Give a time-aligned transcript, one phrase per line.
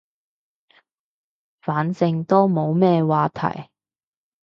[1.61, 3.69] 反正都冇乜話題